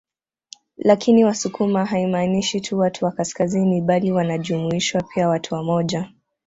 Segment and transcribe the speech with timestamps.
[0.77, 6.11] Lakini Wasukuma haimaanishi tu watu wa kaskazini bali wanajumuishwa pia watu wa moja